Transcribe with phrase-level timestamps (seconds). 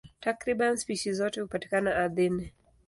[0.21, 2.53] Takriban spishi zote hupatikana ardhini.